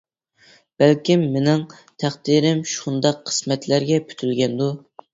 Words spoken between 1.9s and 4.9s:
تەقدىرىم شۇنداق قىسمەتلەرگە پۈتۈلگەندۇ.